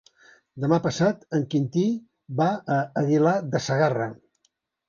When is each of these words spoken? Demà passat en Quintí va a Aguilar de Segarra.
Demà 0.63 0.79
passat 0.85 1.21
en 1.39 1.43
Quintí 1.51 1.85
va 2.41 2.49
a 2.79 2.81
Aguilar 3.03 3.37
de 3.53 3.63
Segarra. 3.67 4.13